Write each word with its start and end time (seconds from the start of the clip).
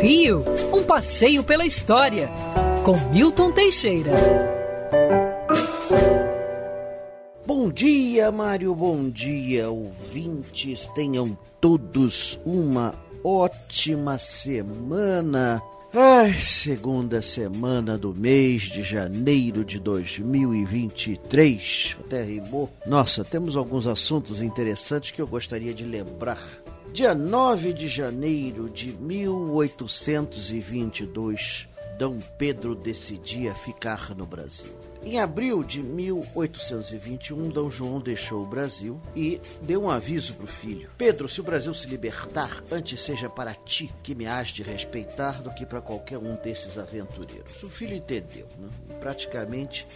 Rio, 0.00 0.42
um 0.72 0.82
passeio 0.82 1.44
pela 1.44 1.66
história, 1.66 2.30
com 2.82 2.96
Milton 3.10 3.52
Teixeira. 3.52 4.12
Bom 7.46 7.70
dia, 7.70 8.32
Mário, 8.32 8.74
bom 8.74 9.10
dia, 9.10 9.68
ouvintes. 9.68 10.88
Tenham 10.94 11.36
todos 11.60 12.40
uma 12.46 12.94
ótima 13.22 14.16
semana. 14.16 15.60
Ai, 15.92 16.32
segunda 16.32 17.20
semana 17.20 17.98
do 17.98 18.14
mês 18.14 18.62
de 18.62 18.82
janeiro 18.82 19.66
de 19.66 19.78
2023. 19.78 21.98
Até 22.06 22.22
rimou. 22.22 22.70
Nossa, 22.86 23.22
temos 23.22 23.54
alguns 23.54 23.86
assuntos 23.86 24.40
interessantes 24.40 25.10
que 25.10 25.20
eu 25.20 25.26
gostaria 25.26 25.74
de 25.74 25.84
lembrar. 25.84 26.40
Dia 26.92 27.14
9 27.14 27.72
de 27.72 27.86
janeiro 27.86 28.68
de 28.68 28.92
1822, 28.92 31.68
Dom 31.96 32.18
Pedro 32.36 32.74
decidia 32.74 33.54
ficar 33.54 34.12
no 34.16 34.26
Brasil. 34.26 34.72
Em 35.02 35.18
abril 35.20 35.62
de 35.62 35.82
1821, 35.82 37.48
D. 37.48 37.70
João 37.70 38.00
deixou 38.00 38.42
o 38.42 38.46
Brasil 38.46 39.00
e 39.14 39.40
deu 39.62 39.84
um 39.84 39.90
aviso 39.90 40.34
para 40.34 40.44
o 40.44 40.48
filho: 40.48 40.90
Pedro, 40.98 41.28
se 41.28 41.40
o 41.40 41.44
Brasil 41.44 41.72
se 41.72 41.86
libertar, 41.86 42.60
antes 42.72 43.00
seja 43.00 43.30
para 43.30 43.54
ti 43.54 43.88
que 44.02 44.12
me 44.14 44.26
has 44.26 44.48
de 44.48 44.64
respeitar 44.64 45.42
do 45.42 45.54
que 45.54 45.64
para 45.64 45.80
qualquer 45.80 46.18
um 46.18 46.34
desses 46.34 46.76
aventureiros. 46.76 47.62
O 47.62 47.70
filho 47.70 47.94
entendeu, 47.94 48.48
né? 48.58 48.68
Praticamente 48.98 49.86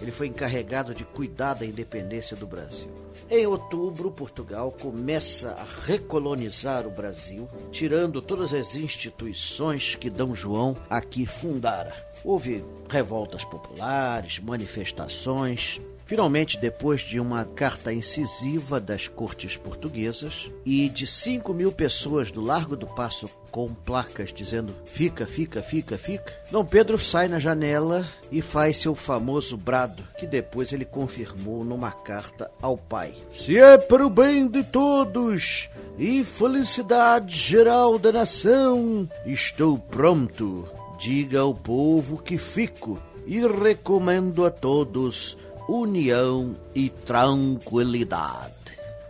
ele 0.00 0.10
foi 0.10 0.26
encarregado 0.26 0.94
de 0.94 1.04
cuidar 1.04 1.54
da 1.54 1.66
independência 1.66 2.36
do 2.36 2.46
Brasil. 2.46 2.90
Em 3.30 3.46
outubro, 3.46 4.10
Portugal 4.10 4.72
começa 4.72 5.50
a 5.52 5.66
recolonizar 5.86 6.86
o 6.86 6.90
Brasil, 6.90 7.48
tirando 7.70 8.22
todas 8.22 8.54
as 8.54 8.74
instituições 8.74 9.94
que 9.94 10.08
D. 10.08 10.24
João 10.34 10.76
aqui 10.88 11.26
fundara. 11.26 11.94
Houve 12.24 12.64
revoltas 12.88 13.44
populares, 13.44 14.38
manifestações. 14.38 15.80
Finalmente, 16.08 16.58
depois 16.58 17.02
de 17.02 17.20
uma 17.20 17.44
carta 17.44 17.92
incisiva 17.92 18.80
das 18.80 19.06
cortes 19.06 19.58
portuguesas 19.58 20.50
e 20.64 20.88
de 20.88 21.06
5 21.06 21.52
mil 21.52 21.70
pessoas 21.70 22.32
do 22.32 22.40
Largo 22.40 22.74
do 22.74 22.86
Passo 22.86 23.28
com 23.50 23.74
placas 23.74 24.32
dizendo 24.32 24.74
fica, 24.86 25.26
fica, 25.26 25.62
fica, 25.62 25.98
fica, 25.98 26.32
Dom 26.50 26.64
Pedro 26.64 26.98
sai 26.98 27.28
na 27.28 27.38
janela 27.38 28.06
e 28.32 28.40
faz 28.40 28.78
seu 28.78 28.94
famoso 28.94 29.54
brado, 29.54 30.02
que 30.18 30.26
depois 30.26 30.72
ele 30.72 30.86
confirmou 30.86 31.62
numa 31.62 31.92
carta 31.92 32.50
ao 32.62 32.78
pai. 32.78 33.12
Se 33.30 33.58
é 33.58 33.76
para 33.76 34.06
o 34.06 34.08
bem 34.08 34.48
de 34.48 34.64
todos 34.64 35.68
e 35.98 36.24
felicidade 36.24 37.36
geral 37.36 37.98
da 37.98 38.10
nação, 38.10 39.06
estou 39.26 39.78
pronto 39.78 40.66
Diga 40.98 41.38
ao 41.40 41.54
povo 41.54 42.18
que 42.18 42.36
fico 42.36 43.00
e 43.24 43.46
recomendo 43.46 44.44
a 44.44 44.50
todos 44.50 45.36
união 45.68 46.56
e 46.74 46.88
tranquilidade. 46.88 48.54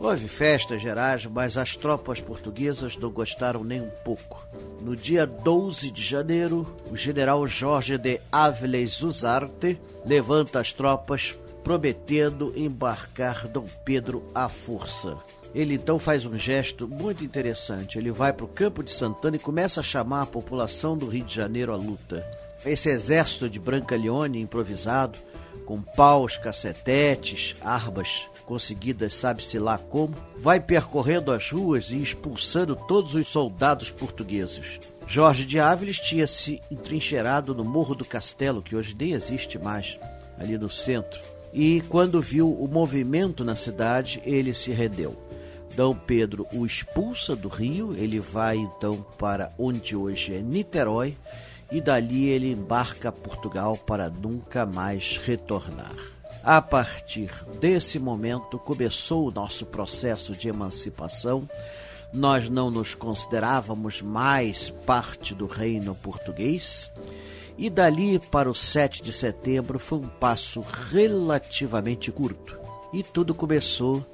Houve 0.00 0.26
festas 0.26 0.82
gerais, 0.82 1.26
mas 1.26 1.56
as 1.56 1.76
tropas 1.76 2.20
portuguesas 2.20 2.96
não 2.96 3.10
gostaram 3.10 3.62
nem 3.62 3.80
um 3.80 3.90
pouco. 4.02 4.44
No 4.80 4.96
dia 4.96 5.26
12 5.26 5.90
de 5.90 6.02
janeiro, 6.02 6.66
o 6.90 6.96
general 6.96 7.46
Jorge 7.46 7.96
de 7.98 8.18
Áviles 8.32 9.02
Uzarte 9.02 9.78
levanta 10.04 10.58
as 10.58 10.72
tropas, 10.72 11.38
prometendo 11.62 12.52
embarcar 12.56 13.46
Dom 13.46 13.66
Pedro 13.84 14.24
à 14.34 14.48
força. 14.48 15.18
Ele 15.54 15.74
então 15.74 15.98
faz 15.98 16.24
um 16.24 16.36
gesto 16.36 16.88
muito 16.88 17.22
interessante. 17.22 17.98
Ele 17.98 18.10
vai 18.10 18.32
para 18.32 18.46
o 18.46 18.48
Campo 18.48 18.82
de 18.82 18.92
Santana 18.92 19.36
e 19.36 19.40
começa 19.40 19.80
a 19.80 19.84
chamar 19.84 20.22
a 20.22 20.26
população 20.26 20.96
do 20.96 21.06
Rio 21.06 21.24
de 21.24 21.34
Janeiro 21.34 21.72
à 21.72 21.76
luta. 21.76 22.26
Esse 22.64 22.88
exército 22.88 23.50
de 23.50 23.58
Brancaleone 23.58 24.40
improvisado, 24.40 25.18
com 25.60 25.80
paus, 25.80 26.36
cacetetes, 26.36 27.54
armas 27.60 28.28
conseguidas 28.50 29.14
sabe-se 29.14 29.60
lá 29.60 29.78
como, 29.78 30.16
vai 30.36 30.58
percorrendo 30.58 31.30
as 31.30 31.52
ruas 31.52 31.90
e 31.90 32.02
expulsando 32.02 32.74
todos 32.74 33.14
os 33.14 33.28
soldados 33.28 33.92
portugueses. 33.92 34.80
Jorge 35.06 35.46
de 35.46 35.60
Áviles 35.60 36.00
tinha 36.00 36.26
se 36.26 36.60
entrincheirado 36.68 37.54
no 37.54 37.64
Morro 37.64 37.94
do 37.94 38.04
Castelo, 38.04 38.60
que 38.60 38.74
hoje 38.74 38.96
nem 38.98 39.12
existe 39.12 39.56
mais, 39.56 40.00
ali 40.36 40.58
no 40.58 40.68
centro. 40.68 41.20
E 41.52 41.80
quando 41.82 42.20
viu 42.20 42.52
o 42.52 42.66
movimento 42.66 43.44
na 43.44 43.54
cidade, 43.54 44.20
ele 44.24 44.52
se 44.52 44.72
rendeu. 44.72 45.16
D. 45.70 45.82
Pedro 46.04 46.46
o 46.52 46.66
expulsa 46.66 47.36
do 47.36 47.48
Rio, 47.48 47.94
ele 47.96 48.18
vai 48.18 48.56
então 48.56 49.06
para 49.16 49.52
onde 49.56 49.94
hoje 49.94 50.34
é 50.34 50.40
Niterói 50.40 51.16
e 51.70 51.80
dali 51.80 52.28
ele 52.28 52.50
embarca 52.50 53.12
Portugal 53.12 53.76
para 53.76 54.10
nunca 54.10 54.66
mais 54.66 55.18
retornar. 55.18 55.94
A 56.42 56.60
partir 56.62 57.30
desse 57.60 57.98
momento 57.98 58.58
começou 58.58 59.28
o 59.28 59.30
nosso 59.30 59.66
processo 59.66 60.34
de 60.34 60.48
emancipação. 60.48 61.48
Nós 62.12 62.48
não 62.48 62.70
nos 62.70 62.94
considerávamos 62.94 64.00
mais 64.00 64.70
parte 64.86 65.34
do 65.34 65.46
reino 65.46 65.94
português. 65.94 66.90
E 67.58 67.68
dali 67.68 68.18
para 68.18 68.50
o 68.50 68.54
7 68.54 69.02
de 69.02 69.12
setembro 69.12 69.78
foi 69.78 69.98
um 69.98 70.08
passo 70.08 70.64
relativamente 70.90 72.10
curto. 72.10 72.58
E 72.90 73.02
tudo 73.02 73.34
começou 73.34 74.04